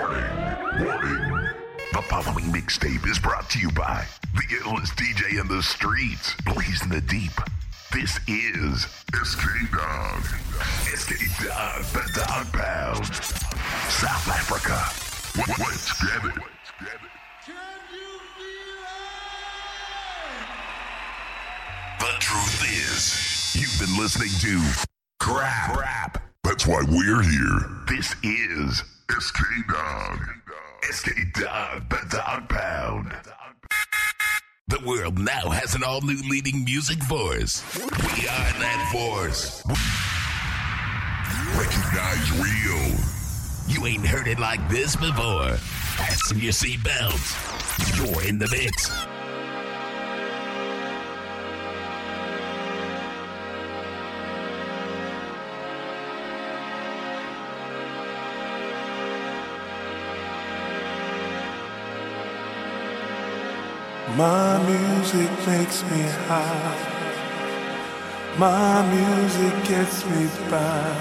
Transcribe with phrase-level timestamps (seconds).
[0.00, 1.48] Warning, warning.
[1.92, 6.88] The following mixtape is brought to you by the illest DJ in the streets, blazing
[6.88, 7.32] the deep.
[7.92, 10.22] This is SK Dog.
[10.94, 13.06] SK Dog, the Dog Pound.
[13.90, 14.78] South Africa.
[15.36, 15.68] What,
[16.00, 16.42] get it.
[21.98, 24.62] The truth is, you've been listening to
[25.18, 25.74] crap.
[25.74, 26.22] crap.
[26.42, 27.68] That's why we're here.
[27.86, 28.82] This is
[29.18, 30.20] SK Dog.
[30.82, 33.12] SK Dog, the Dog Pound.
[34.68, 37.64] The world now has an all new leading music force.
[37.76, 39.64] We are that force.
[41.58, 42.96] Recognize real.
[43.66, 45.56] You ain't heard it like this before.
[45.56, 47.96] Fasten your seatbelts.
[47.96, 48.90] You're in the mix.
[64.20, 66.76] My music makes me high.
[68.36, 70.94] My music gets me by.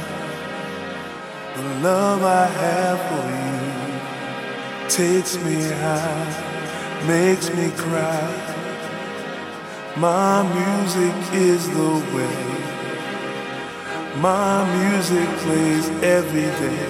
[1.54, 6.30] The love I have for you takes me high,
[7.08, 8.26] makes me cry.
[9.98, 12.40] My music is the way.
[14.28, 16.88] My music plays every day.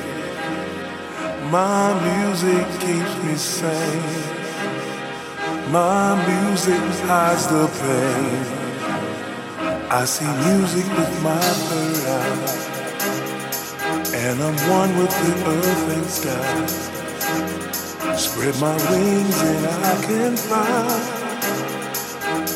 [1.50, 4.39] My music keeps me sane.
[5.70, 8.42] My music hides the pain.
[9.92, 12.66] I see music with my third eye,
[14.16, 16.66] and I'm one with the earth and sky.
[18.16, 20.88] Spread my wings and I can fly.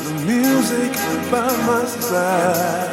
[0.06, 0.94] The music
[1.30, 2.90] by my side,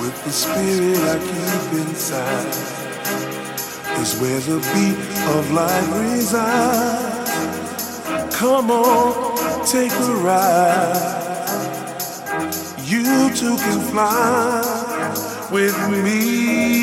[0.00, 2.54] with the spirit I keep inside,
[4.02, 4.98] is where the beat
[5.36, 7.09] of life resides.
[8.40, 10.96] Come on, take a ride.
[12.86, 16.79] You too can fly with me.